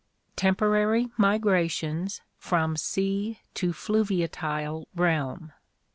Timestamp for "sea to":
2.75-3.71